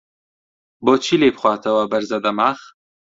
[0.85, 2.59] بۆ چی لێی بخواتەوە بەرزە دەماخ؟!